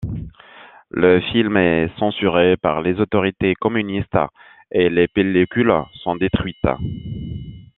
Le 0.89 1.21
film 1.31 1.57
est 1.57 1.91
censuré 1.99 2.57
par 2.57 2.81
les 2.81 2.99
autorités 2.99 3.53
communistes 3.53 4.17
et 4.71 4.89
les 4.89 5.07
pellicules 5.07 5.71
sont 6.01 6.15
détruites. 6.15 6.57